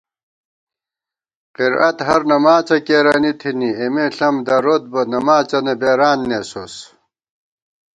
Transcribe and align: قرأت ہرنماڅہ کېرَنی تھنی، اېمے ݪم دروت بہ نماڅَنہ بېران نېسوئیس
قرأت 1.55 1.97
ہرنماڅہ 2.07 2.77
کېرَنی 2.87 3.31
تھنی، 3.39 3.69
اېمے 3.79 4.05
ݪم 4.15 4.35
دروت 4.47 4.83
بہ 4.91 5.01
نماڅَنہ 5.11 5.73
بېران 5.81 6.19
نېسوئیس 6.29 6.75